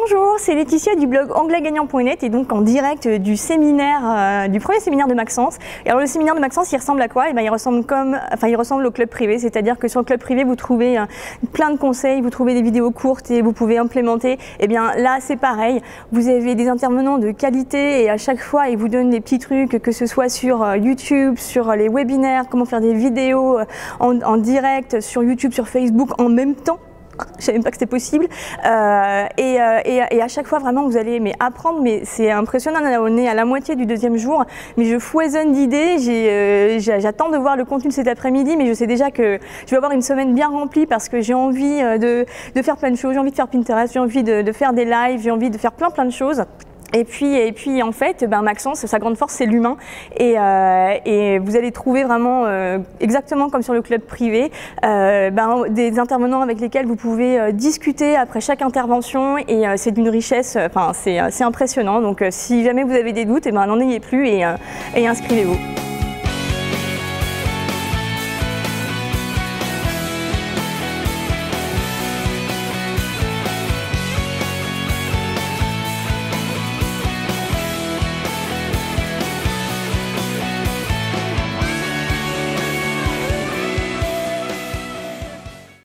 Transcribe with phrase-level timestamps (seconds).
[0.00, 4.80] Bonjour, c'est Laetitia du blog anglaigagnant.net et donc en direct du séminaire, euh, du premier
[4.80, 5.58] séminaire de Maxence.
[5.84, 7.28] Le séminaire de Maxence, il ressemble à quoi?
[7.28, 10.06] Eh ben, il ressemble comme, enfin il ressemble au club privé, c'est-à-dire que sur le
[10.06, 11.04] club privé, vous trouvez euh,
[11.52, 14.38] plein de conseils, vous trouvez des vidéos courtes et vous pouvez implémenter.
[14.58, 15.82] Eh bien là, c'est pareil.
[16.12, 19.38] Vous avez des intervenants de qualité et à chaque fois, ils vous donnent des petits
[19.38, 23.58] trucs, que ce soit sur euh, YouTube, sur les webinaires, comment faire des vidéos
[23.98, 26.78] en direct sur YouTube, sur Facebook en même temps
[27.38, 28.26] je savais même pas que c'était possible.
[28.64, 32.80] Euh, et, euh, et, à chaque fois, vraiment, vous allez mais apprendre, mais c'est impressionnant.
[33.00, 34.44] On est à la moitié du deuxième jour,
[34.76, 35.96] mais je foisonne d'idées.
[36.08, 39.70] Euh, j'attends de voir le contenu de cet après-midi, mais je sais déjà que je
[39.70, 42.24] vais avoir une semaine bien remplie parce que j'ai envie de,
[42.62, 43.14] faire plein de choses.
[43.14, 45.72] J'ai envie de faire Pinterest, j'ai envie de faire des lives, j'ai envie de faire
[45.72, 46.44] plein plein de choses.
[46.94, 49.76] Et puis, en fait, ben Maxence, sa grande force, c'est l'humain.
[50.16, 54.50] Et, euh, vous allez trouver vraiment, euh, exactement comme sur le club privé,
[54.84, 59.38] euh, ben, des intervenants avec lesquels vous pouvez discuter après chaque intervention.
[59.38, 62.00] Et c'est d'une richesse, enfin c'est impressionnant.
[62.00, 65.79] Donc si jamais vous avez des doutes, et ben n'en ayez plus et inscrivez-vous.